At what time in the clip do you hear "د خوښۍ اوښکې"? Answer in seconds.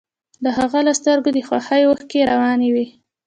1.33-2.21